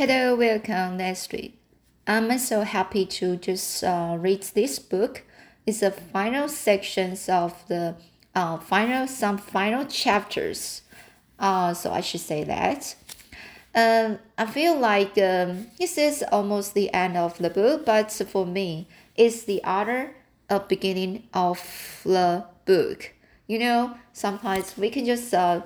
[0.00, 0.96] Hello, welcome
[1.30, 1.60] week.
[2.06, 5.24] I'm so happy to just uh, read this book.
[5.66, 7.96] It's the final sections of the
[8.34, 10.80] uh, final some final chapters.
[11.38, 12.94] Uh, so I should say that.
[13.74, 18.46] Um, I feel like um, this is almost the end of the book, but for
[18.46, 20.14] me, it's the other
[20.48, 21.60] uh, beginning of
[22.04, 23.12] the book.
[23.46, 25.60] You know, sometimes we can just uh,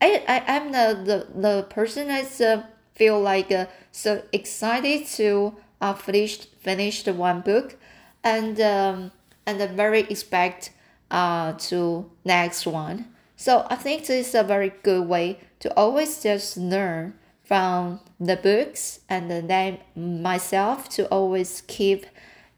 [0.00, 2.62] I, I I'm the the, the person that's uh,
[2.94, 7.76] feel like uh, so excited to uh, finish the one book,
[8.22, 9.12] and um,
[9.46, 10.70] and very expect
[11.10, 13.06] uh to next one.
[13.36, 18.36] So I think this is a very good way to always just learn from the
[18.36, 22.06] books and then myself to always keep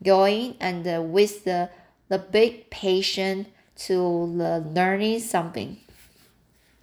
[0.05, 1.71] going and uh, with the
[2.09, 5.79] the big patience to learning something.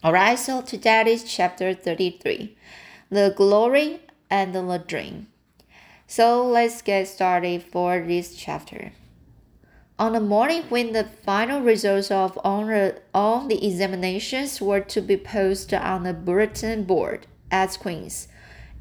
[0.03, 2.57] Alright, so today is chapter 33
[3.13, 5.27] The Glory and the Dream.
[6.07, 8.91] So let's get started for this chapter.
[9.99, 15.15] On the morning when the final results of all the, the examinations were to be
[15.15, 18.29] posted on the bulletin board at Queen's,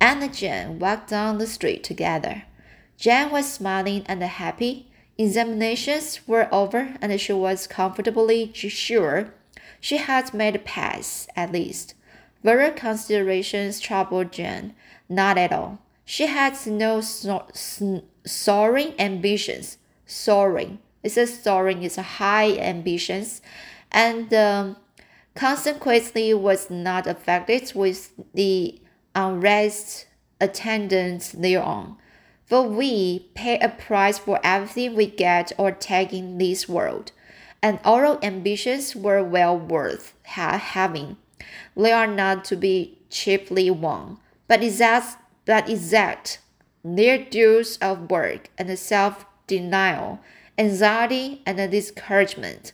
[0.01, 2.45] Anne and Jane walked down the street together.
[2.97, 4.91] Jane was smiling and happy.
[5.19, 9.35] Examinations were over, and she was comfortably sure
[9.79, 11.93] she had made a pass, at least.
[12.45, 14.75] Other considerations troubled Jane.
[15.09, 15.79] Not at all.
[16.05, 17.47] She had no so
[18.27, 19.79] soaring ambitions.
[20.07, 20.79] Soaring.
[21.03, 23.43] It's a soaring is high ambitions,
[23.91, 24.77] and um,
[25.35, 28.81] consequently was not affected with the
[29.15, 30.07] unrest
[30.41, 31.97] attendant thereon.
[32.47, 37.13] For we pay a price for everything we get or take in this world
[37.63, 41.17] and our ambitions were well worth ha having,
[41.77, 46.39] they are not to be cheaply won, but exact, but exact
[46.85, 50.21] their dues of work and self denial,
[50.59, 52.73] anxiety and discouragement,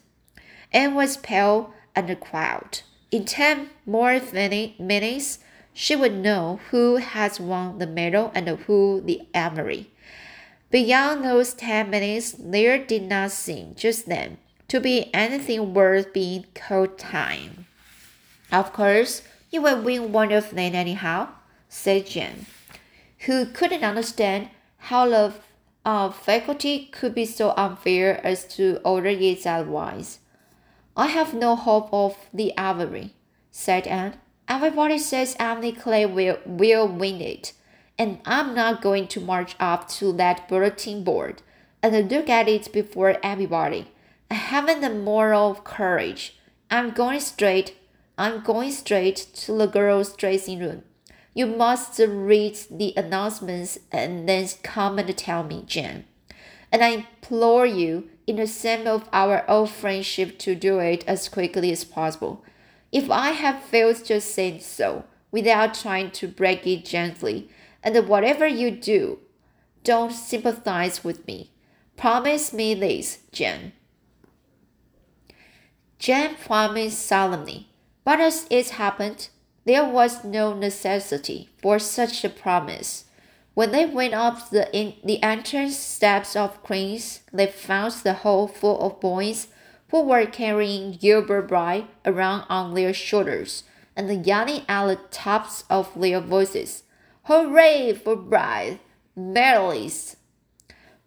[0.72, 2.84] Anne was pale and quiet.
[3.10, 4.20] In ten more
[4.78, 5.38] minutes,
[5.72, 9.91] she would know who has won the medal and who the Avery.
[10.71, 14.38] Beyond those ten minutes, there did not seem just then
[14.69, 17.66] to be anything worth being called time.
[18.50, 21.28] Of course, you will win one of them anyhow,
[21.69, 22.47] said Jane,
[23.26, 25.34] who couldn't understand how the
[25.84, 30.19] uh, faculty could be so unfair as to order it otherwise.
[30.97, 33.14] I have no hope of the Avery,
[33.50, 34.14] said Anne.
[34.48, 37.53] Everybody says Emily Clay will, will win it,
[37.98, 41.42] and I'm not going to march up to that bulletin board
[41.82, 43.88] and look at it before everybody
[44.30, 46.36] I haven't the moral courage.
[46.70, 47.78] I'm going straight.
[48.18, 50.82] I'm going straight to the girls' dressing room.
[51.34, 56.04] You must read the announcements and then come and tell me, Jane.
[56.72, 61.28] And I implore you, in the name of our old friendship, to do it as
[61.28, 62.44] quickly as possible.
[62.90, 67.48] If I have failed, to say so, without trying to break it gently.
[67.84, 69.20] And whatever you do,
[69.84, 71.52] don't sympathize with me.
[71.96, 73.72] Promise me this, Jane.
[75.98, 77.68] Jane promised solemnly,
[78.08, 79.28] but as it happened,
[79.66, 83.04] there was no necessity for such a promise.
[83.52, 88.48] When they went up the, in, the entrance steps of Queen's, they found the hall
[88.48, 89.48] full of boys
[89.91, 93.64] who were carrying Gilbert Blythe around on their shoulders
[93.94, 96.84] and yelling at the tops of their voices,
[97.24, 98.78] Hooray for Blythe!
[99.14, 100.16] Medalist!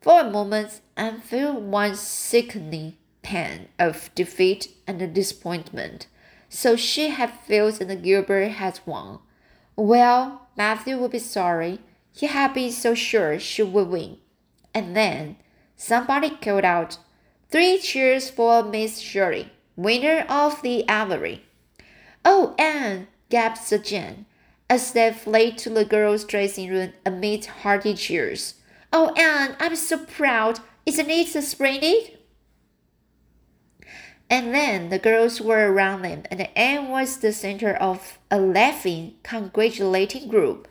[0.01, 6.05] For a moment, I felt one sickening pain of defeat and disappointment.
[6.53, 9.19] So she had failed and Gilbert had won.
[9.77, 11.79] Well, Matthew would be sorry.
[12.13, 14.17] He had been so sure she would win.
[14.73, 15.37] And then
[15.77, 16.97] somebody called out,
[17.49, 21.45] Three cheers for Miss Shirley, winner of the Avery.
[22.25, 24.25] Oh, Anne, gasped Jane,
[24.69, 28.55] as they fled to the girls' dressing room amid hearty cheers.
[28.91, 30.59] Oh, Anne, I'm so proud.
[30.85, 32.17] Isn't it splendid?
[34.31, 39.15] And then the girls were around them, and Anne was the center of a laughing,
[39.23, 40.69] congratulating group.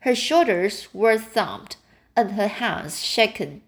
[0.00, 1.76] Her shoulders were thumped,
[2.16, 3.62] and her hands shaken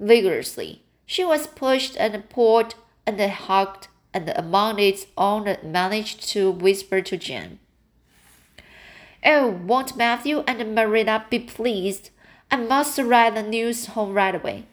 [0.00, 0.84] vigorously.
[1.04, 2.76] She was pushed and pulled
[3.06, 7.58] and hugged, and among its own managed to whisper to Jane.
[9.22, 12.08] Oh, won't Matthew and Marilla be pleased?
[12.50, 14.64] I must write the news home right away.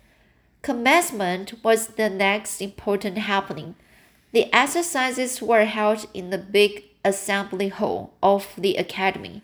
[0.61, 3.75] Commencement was the next important happening.
[4.35, 9.43] The exercises were held in the big assembly hall of the academy.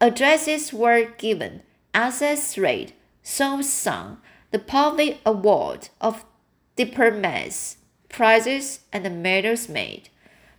[0.00, 1.60] Addresses were given,
[1.92, 6.24] essays read, songs sung, the public award of
[6.76, 7.76] diplomats,
[8.08, 10.08] prizes, and the medals made.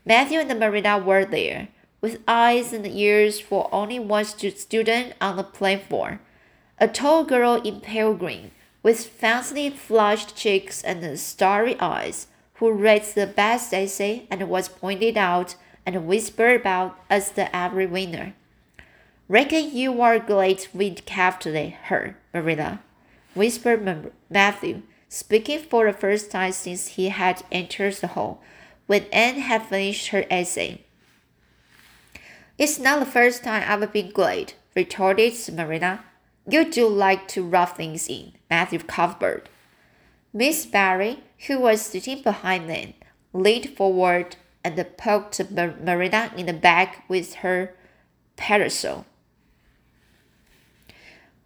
[0.06, 5.44] Matthew and Marilla were there, with eyes and ears for only one student on the
[5.44, 6.20] platform.
[6.78, 8.52] A tall girl in pale green,
[8.84, 12.28] with faintly flushed cheeks and starry eyes,
[12.64, 15.56] who read the best essay and was pointed out
[15.86, 18.34] and whispered about as the Avery winner.
[19.28, 22.80] Reckon you are glad we kept her, Marilla,
[23.36, 28.42] whispered Matthew, speaking for the first time since he had entered the hall,
[28.88, 30.86] when Anne had finished her essay.
[32.58, 36.06] It's not the first time I've been glad, retorted Marilla.
[36.48, 39.50] You do like to rub things in, Matthew Cuthbert.
[40.32, 42.94] Miss Barry, who was sitting behind them,
[43.34, 47.76] leaned forward and poked Marilla in the back with her
[48.36, 49.06] parasol.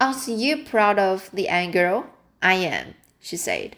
[0.00, 2.06] Aren't you proud of the Anne girl?
[2.40, 3.74] I am, she said.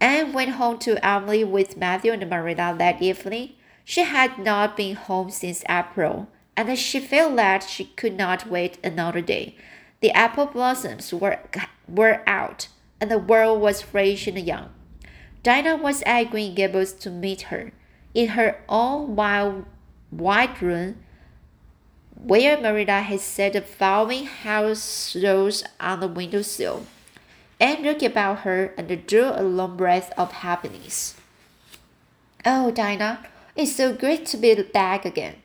[0.00, 3.50] Anne went home to Emily with Matthew and Marilla that evening.
[3.84, 8.78] She had not been home since April, and she felt that she could not wait
[8.82, 9.56] another day.
[10.00, 11.40] The apple blossoms were,
[11.86, 12.68] were out,
[13.00, 14.70] and the world was fresh and young.
[15.42, 17.72] Diana was at Green Gables to meet her
[18.12, 19.64] in her own wild
[20.10, 20.96] white room,
[22.14, 26.86] where Marilla had set the flowering house rose on the windowsill.
[27.60, 31.14] Anne looked about her and drew a long breath of happiness.
[32.44, 33.24] Oh, Diana,
[33.54, 35.36] it's so great to be back again.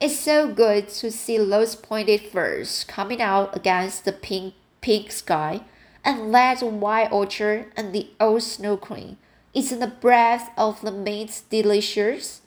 [0.00, 5.62] It's so good to see those pointed firs coming out against the pink, pink sky,
[6.04, 9.18] and that white orchard and the old snow queen
[9.52, 12.42] isn't the breath of the mint delicious?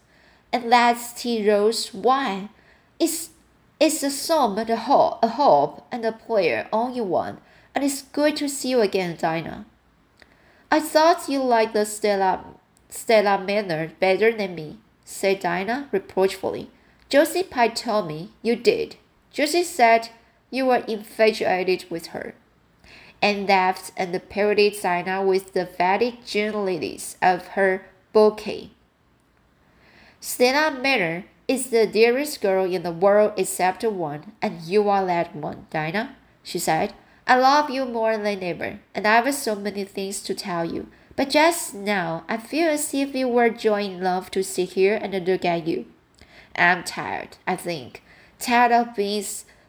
[0.51, 2.49] And that's tea rose wine.
[2.99, 3.29] It's
[3.79, 7.39] it's a song and a hope, a hope and a prayer all in one.
[7.75, 9.65] And it's good to see you again, Diana.
[10.71, 12.45] I thought you liked the Stella
[12.89, 16.69] Stella Maynard better than me, said Diana reproachfully.
[17.09, 18.95] Josie Pye told me you did.
[19.31, 20.09] Josie said
[20.51, 22.35] you were infatuated with her
[23.23, 28.71] and laughed and parodied Diana with the fatty June of her bouquet.
[30.19, 35.33] Stella Maynard is the dearest girl in the world except one, and you are that
[35.33, 36.93] one, Diana, she said.
[37.25, 40.87] I love you more than ever, and I have so many things to tell you.
[41.15, 45.13] But just now, I feel as if it were joy enough to sit here and
[45.25, 45.85] look at you.
[46.57, 48.03] I'm tired, I think.
[48.39, 49.23] Tired of being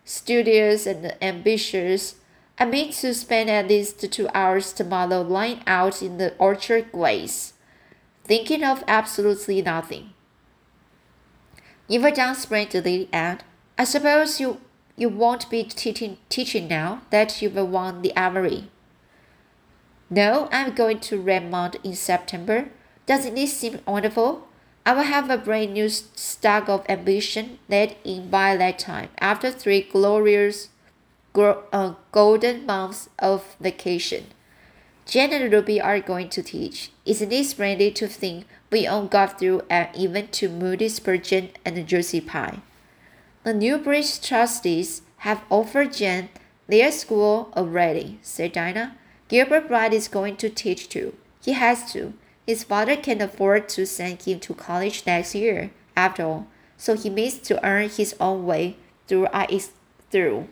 [0.04, 2.16] studious and ambitious
[2.58, 7.54] I mean to spend at least two hours tomorrow lying out in the orchard glades,
[8.24, 10.10] thinking of absolutely nothing.
[11.88, 13.40] You've done splendidly, Anne.
[13.76, 14.60] I suppose you
[14.96, 18.70] you won't be teaching teaching now that you've won the Avery.
[20.08, 22.68] No, I'm going to Redmond in September.
[23.06, 24.46] Doesn't it seem wonderful?
[24.86, 29.50] I will have a brand new stock of ambition let in by that time, after
[29.50, 30.68] three glorious
[31.36, 34.26] uh, golden months of vacation.
[35.06, 36.90] Jen and Ruby are going to teach.
[37.04, 41.86] Isn't it splendid to think we all got through an event to Moody Spurgeon and
[41.86, 42.60] Josie Pye?
[43.42, 46.31] The Newbridge trustees have offered Jen
[46.66, 48.96] their school already, said Diana.
[49.29, 51.14] Gilbert Blythe is going to teach too.
[51.43, 52.14] He has to.
[52.46, 57.10] His father can afford to send him to college next year, after all, so he
[57.10, 58.76] means to earn his own way
[59.06, 59.60] through I
[60.10, 60.48] through.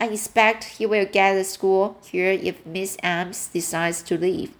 [0.00, 4.52] I expect he will get a school here if Miss Ames decides to leave.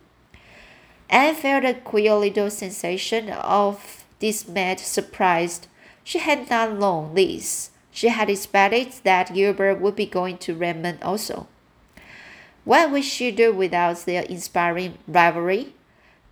[1.09, 5.61] Anne felt a queer little sensation of dismayed surprise.
[6.03, 7.71] She had not known this.
[7.93, 11.47] She had expected that Gilbert would be going to Redmond also.
[12.65, 15.73] What would she do without their inspiring rivalry?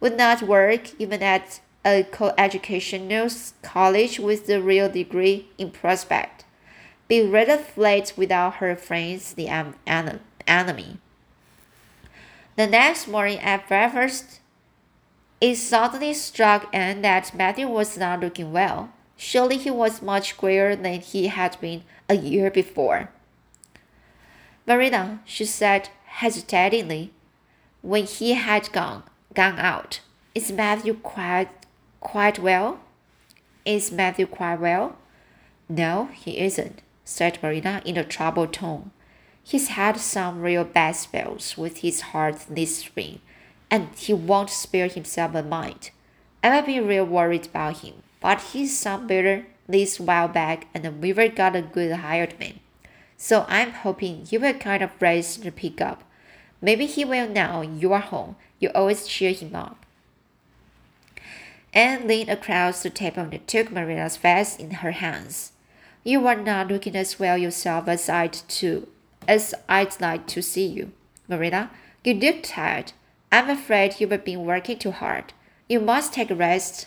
[0.00, 3.28] Would not work even at a co-educational
[3.62, 6.45] college with the real degree in prospect
[7.08, 10.98] be rather flat without her friends, the enemy.
[12.56, 14.40] The next morning at breakfast,
[15.40, 18.90] it suddenly struck Anne that Matthew was not looking well.
[19.16, 23.10] Surely he was much grayer than he had been a year before.
[24.66, 27.12] Marilla, she said hesitatingly,
[27.82, 30.00] when he had gone, gone out,
[30.34, 31.48] is Matthew quite,
[32.00, 32.80] quite well?
[33.64, 34.96] Is Matthew quite well?
[35.68, 38.90] No, he isn't said Marilla in a troubled tone.
[39.42, 43.20] He's had some real bad spells with his heart this spring,
[43.70, 45.90] and he won't spare himself a mind.
[46.42, 51.28] I've been real worried about him, but he's some better this while back, and Weaver
[51.28, 52.60] got a good hired man.
[53.16, 56.02] So I'm hoping he will kind of raise the pick up.
[56.60, 58.36] Maybe he will now you are home.
[58.58, 59.86] You always cheer him up.
[61.72, 65.52] Anne leaned across the table and took Marilla's face in her hands.
[66.06, 68.86] You are not looking as well yourself as I'd to
[69.26, 70.92] as I'd like to see you.
[71.26, 71.68] Marilla,
[72.04, 72.92] you look tired.
[73.32, 75.32] I'm afraid you've been working too hard.
[75.68, 76.86] You must take a rest.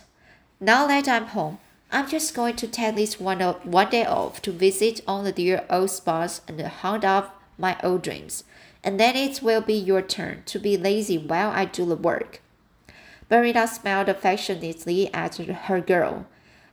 [0.61, 1.59] Now that I'm home,
[1.91, 5.65] I'm just going to take this one, one day off to visit all the dear
[5.69, 8.45] old spots and hunt up my old dreams.
[8.85, 12.39] And then it will be your turn to be lazy while I do the work.
[13.29, 16.25] Marilla smiled affectionately at her girl.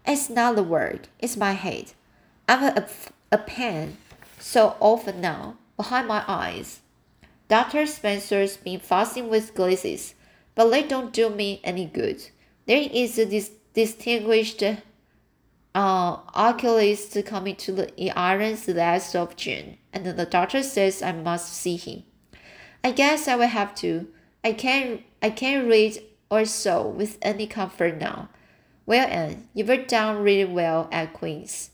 [0.07, 1.95] It's not the work, it's my head.
[2.49, 2.89] I've a,
[3.33, 3.97] a pain
[4.39, 6.81] so often now behind my eyes.
[7.49, 7.87] Dr.
[7.87, 10.15] Spencer's been fussing with glasses,
[10.55, 12.29] but they don't do me any good.
[12.67, 14.77] There is a dis distinguished uh,
[15.75, 21.77] oculist coming to the Irons last of June, and the doctor says I must see
[21.77, 22.05] him.
[22.83, 24.09] I guess I will have to.
[24.43, 28.29] I can't I can't read or sew with any comfort now.
[28.87, 31.71] Well, Anne, you were down really well at Queen's.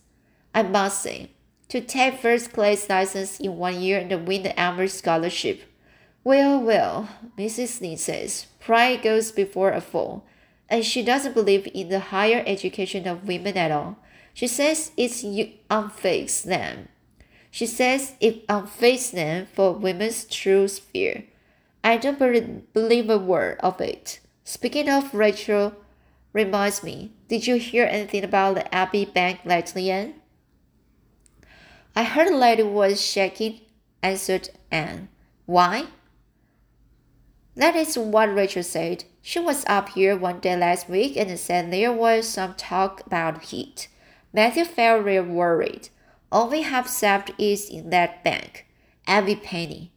[0.54, 1.30] I must say,
[1.68, 5.62] to take first class license in one year and win the Elmer scholarship.
[6.24, 7.80] Well, well, Mrs.
[7.80, 10.24] Lynde says, pride goes before a fall,
[10.68, 13.96] and she doesn't believe in the higher education of women at all.
[14.34, 15.24] She says it's
[15.70, 16.88] unfits them.
[17.50, 21.24] She says it unfits them for women's true sphere.
[21.84, 24.20] I don't believe a word of it.
[24.44, 25.74] Speaking of Rachel,
[26.32, 30.14] reminds me, did you hear anything about the Abbey Bank lately, Anne?
[31.94, 33.60] I heard lady was shaking,
[34.02, 35.08] answered Anne.
[35.46, 35.86] Why?
[37.54, 39.04] That is what Rachel said.
[39.20, 43.44] She was up here one day last week and said there was some talk about
[43.44, 43.88] heat.
[44.32, 45.90] Matthew felt real worried.
[46.30, 48.66] All we have saved is in that bank,
[49.06, 49.92] every penny.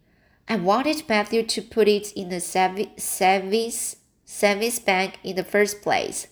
[0.50, 6.28] I wanted Matthew to put it in the savings savings bank in the first place.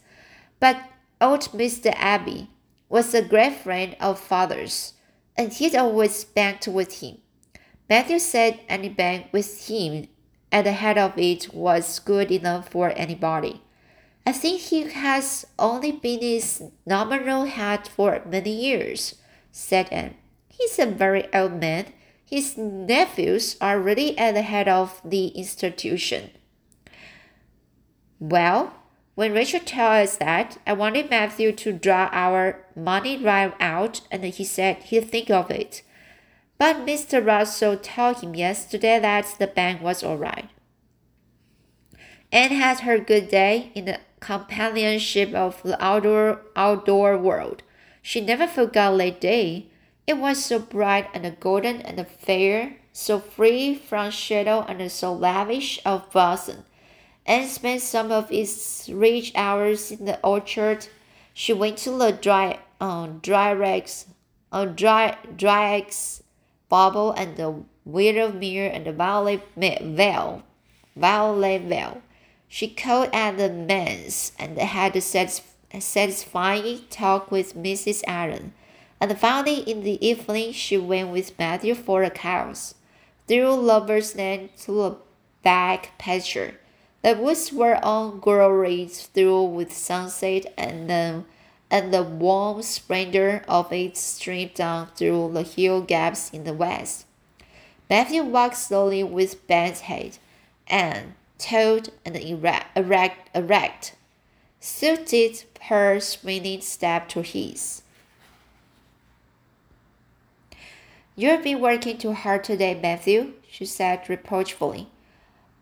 [0.59, 0.77] But
[1.21, 1.93] old Mr.
[1.95, 2.49] Abbey
[2.89, 4.93] was a great friend of father's,
[5.37, 7.17] and he'd always banked with him.
[7.89, 10.07] Matthew said any bank with him
[10.51, 13.61] at the head of it was good enough for anybody.
[14.25, 19.15] I think he has only been his nominal head for many years,
[19.51, 20.15] said Anne.
[20.47, 21.87] He's a very old man.
[22.23, 26.31] His nephews are really at the head of the institution.
[28.19, 28.73] Well,
[29.15, 34.23] when Rachel told us that, I wanted Matthew to draw our money right out, and
[34.23, 35.83] he said he'd think of it.
[36.57, 37.23] But Mr.
[37.23, 40.49] Russell told him yesterday that the bank was all right.
[42.31, 47.61] Anne had her good day in the companionship of the outdoor outdoor world.
[48.01, 49.67] She never forgot that day.
[50.07, 55.79] It was so bright and golden and fair, so free from shadow and so lavish
[55.85, 56.65] of blossom
[57.25, 60.87] and spent some of its rich hours in the orchard.
[61.33, 64.07] She went to the dry um, dry rags,
[64.51, 65.87] uh, dry dry
[66.69, 70.43] bubble and the Willowmere and the Violet Vale,
[70.95, 72.01] Violet Vale.
[72.47, 78.03] She called at the manse and had a satisfying talk with Mrs.
[78.05, 78.53] Allan.
[79.01, 82.75] And finally, in the evening, she went with Matthew for a cows,
[83.27, 84.97] through Lover's Lane to a
[85.41, 86.59] back pasture
[87.03, 91.23] the woods were all glory through with sunset, and the,
[91.69, 97.05] and the warm splendor of it streamed down through the hill gaps in the west.
[97.89, 100.17] Matthew walked slowly with bent head,
[100.67, 103.95] and taut and erect, erect, erect
[104.63, 107.81] suited her swinging step to his.
[111.17, 114.87] You've been working too hard today, Matthew, she said reproachfully.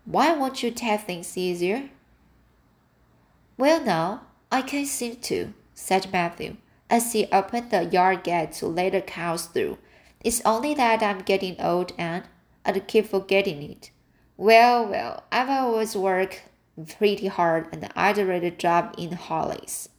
[0.06, 1.90] Why won't you take things easier?
[3.58, 6.58] Well, now, I can't seem to, said Matthew,
[6.90, 9.78] as he opened the yard gate to let the cows through.
[10.24, 12.24] It's only that I'm getting old and
[12.66, 13.92] I keep forgetting it.
[14.38, 16.44] Well, well, I've always worked
[16.98, 19.90] pretty hard and I'd rather job in Hollis.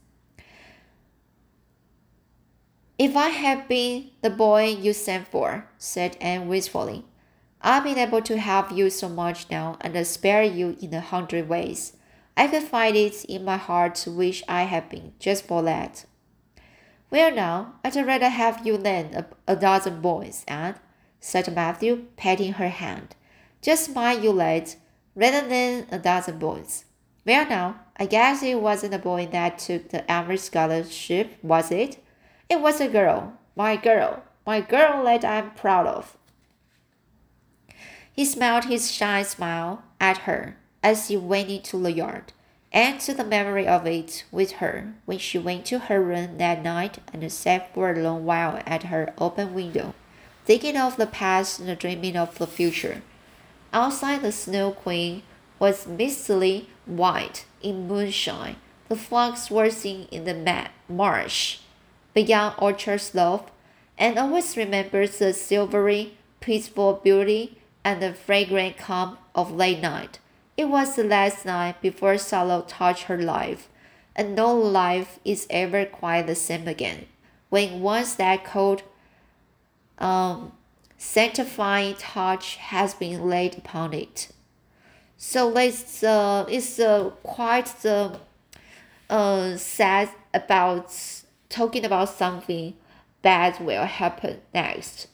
[2.98, 7.04] If I had been the boy you sent for, said Anne wistfully,
[7.64, 11.48] I've been able to help you so much now and spare you in a hundred
[11.48, 11.96] ways.
[12.36, 16.04] I can find it in my heart to wish I had been just for that.
[17.10, 20.76] Well, now, I'd rather have you than a, a dozen boys, Anne,
[21.20, 23.14] said Matthew, patting her hand.
[23.60, 24.74] Just mind you, lad,
[25.14, 26.86] rather than a dozen boys.
[27.24, 32.02] Well, now, I guess it wasn't a boy that took the Elmer scholarship, was it?
[32.48, 36.16] It was a girl, my girl, my girl that I'm proud of.
[38.14, 42.32] He smiled his shy smile at her as he went into the yard,
[42.70, 46.62] and to the memory of it with her when she went to her room that
[46.62, 49.94] night and sat for a long while at her open window,
[50.44, 53.00] thinking of the past and dreaming of the future.
[53.72, 55.22] Outside, the snow queen
[55.58, 58.56] was mistily white in moonshine.
[58.88, 61.60] The flocks were seen in the marsh
[62.12, 63.50] beyond orchard slope,
[63.96, 70.18] and always remembers the silvery, peaceful beauty and the fragrant calm of late night.
[70.56, 73.68] It was the last night before sorrow touched her life,
[74.14, 77.06] and no life is ever quite the same again.
[77.48, 78.82] When once that cold,
[79.98, 80.52] um,
[80.98, 84.28] sanctifying touch has been laid upon it.
[85.16, 88.18] So it's uh, it's uh, quite the
[89.08, 90.94] uh, sad about
[91.48, 92.74] talking about something
[93.22, 95.08] bad will happen next.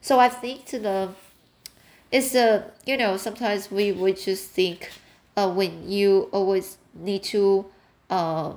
[0.00, 1.10] So I think the
[2.12, 4.90] it's a you know sometimes we would just think
[5.36, 7.64] uh, when you always need to
[8.10, 8.52] uh,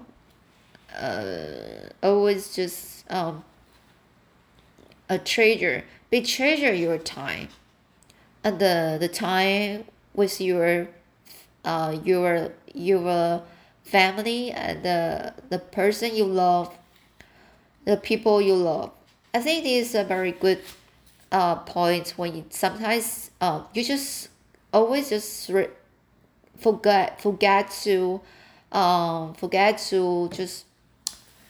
[0.96, 3.44] uh, always just um,
[5.10, 7.50] a treasure be treasure your time.
[8.44, 10.88] And the the time with your
[11.64, 13.42] uh your your
[13.84, 16.78] family and the the person you love
[17.86, 18.92] the people you love.
[19.34, 20.62] I think this is a very good
[21.36, 24.30] uh, point when you sometimes uh, you just
[24.72, 25.76] always just re-
[26.58, 28.22] forget forget to
[28.72, 30.64] um, forget to just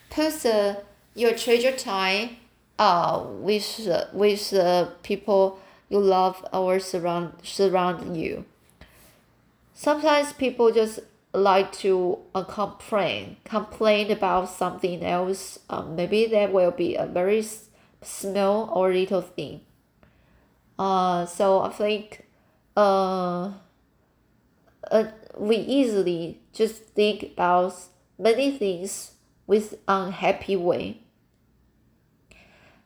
[0.09, 0.81] put the,
[1.13, 2.37] your treasure time
[2.79, 8.43] uh, with uh, with the people you love or surround surround you.
[9.75, 10.99] Sometimes people just
[11.31, 15.59] like to uh, complain complain about something else.
[15.69, 17.45] Um, maybe that will be a very
[18.01, 19.61] small or little thing
[20.77, 22.27] uh, so I think
[22.75, 23.51] uh,
[24.91, 25.03] uh,
[25.37, 27.73] we easily just think about
[28.19, 29.13] many things
[29.47, 31.01] with unhappy way.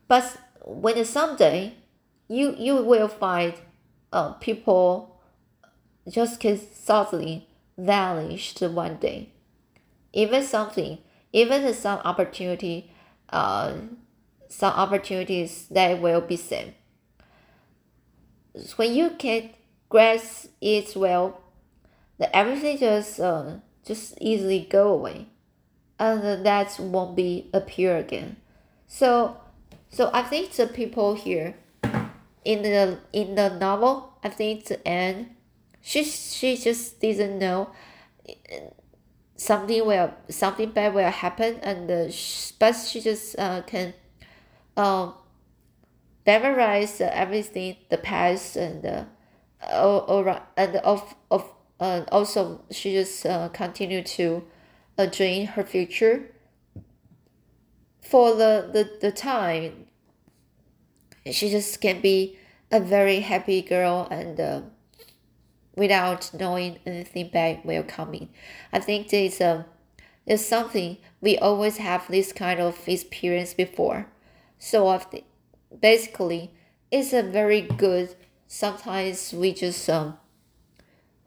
[0.07, 1.73] But when someday
[2.27, 3.53] you you will find
[4.13, 5.19] uh, people
[6.07, 7.47] just can suddenly
[7.77, 9.29] vanished one day.
[10.13, 10.97] Even something,
[11.31, 12.91] even some opportunity,
[13.29, 13.73] uh,
[14.47, 16.73] some opportunities that will be same
[18.75, 19.51] when you can
[19.89, 21.41] grasp it well,
[22.17, 25.27] the everything just uh, just easily go away,
[25.99, 28.37] and that won't be appear again.
[28.87, 29.37] So,
[29.89, 31.55] so I think the people here,
[32.43, 35.35] in the in the novel, I think the end,
[35.81, 37.69] she she just didn't know
[39.39, 42.11] something will something bad will happen and uh,
[42.59, 43.93] but she just uh, can
[44.75, 45.13] um
[46.25, 49.05] memorize everything the past and uh,
[49.73, 54.43] or, and of of uh, also she just uh, continue to
[54.97, 56.31] uh, dream her future.
[58.01, 59.85] For the, the the time
[61.31, 62.37] she just can be
[62.71, 64.61] a very happy girl and uh,
[65.75, 68.29] without knowing anything bad will coming
[68.73, 69.63] i think there's uh,
[70.29, 74.07] is something we always have this kind of experience before.
[74.59, 74.99] So i
[75.81, 76.51] basically
[76.91, 78.15] it's a very good
[78.47, 80.17] sometimes we just um,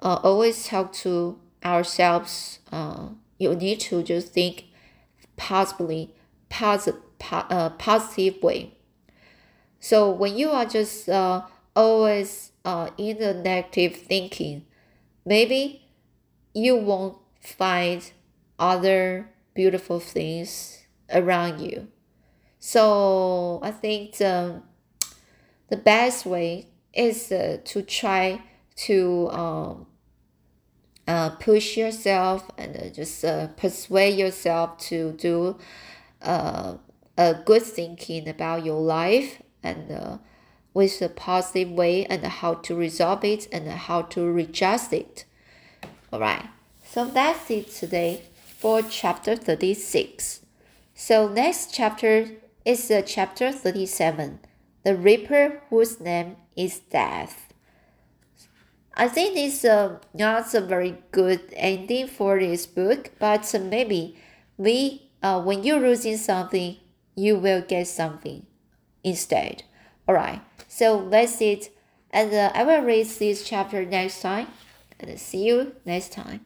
[0.01, 4.65] uh, always talk to ourselves uh, you need to just think
[5.37, 6.15] possibly
[6.49, 7.01] positive,
[7.33, 8.75] uh, positive way.
[9.81, 11.43] So when you are just uh,
[11.75, 14.65] always uh, in the negative thinking
[15.25, 15.89] maybe
[16.55, 18.13] you won't find
[18.59, 21.89] other beautiful things around you
[22.65, 24.63] so I think the,
[25.69, 28.41] the best way is uh, to try
[28.87, 29.87] to um,
[31.09, 35.59] uh, push yourself and uh, just uh, persuade yourself to do
[36.23, 36.77] uh,
[37.19, 40.19] a good thinking about your life and uh,
[40.73, 45.25] with a positive way and how to resolve it and how to readjust it.
[46.13, 46.49] All right.
[46.85, 48.23] So that's it today
[48.57, 50.43] for chapter 36.
[50.95, 52.29] So next chapter
[52.65, 54.41] is uh, chapter 37
[54.85, 57.53] The Reaper Whose Name is Death.
[58.95, 64.17] I think it's uh, not a very good ending for this book, but maybe
[64.57, 66.77] we, uh, when you're losing something,
[67.17, 68.47] you will get something
[69.03, 69.65] instead.
[70.09, 71.71] Alright, so that's it.
[72.11, 74.49] And uh, I will read this chapter next time.
[75.01, 76.45] And see you next time.